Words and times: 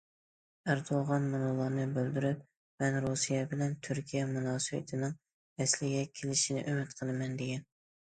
ئەردوغان 0.69 1.27
مۇنۇلارنى 1.33 1.85
بىلدۈرۈپ« 1.97 2.41
مەن 2.85 2.99
رۇسىيە 3.05 3.43
بىلەن 3.53 3.77
تۈركىيە 3.91 4.27
مۇناسىۋىتىنىڭ 4.35 5.17
ئەسلىگە 5.63 6.05
كېلىشىنى 6.19 6.69
ئۈمىد 6.69 7.01
قىلىمەن» 7.01 7.43
دېگەن. 7.47 7.69